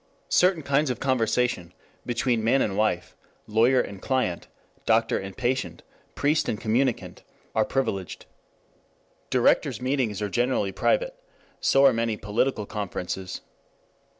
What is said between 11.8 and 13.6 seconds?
are many political conferences.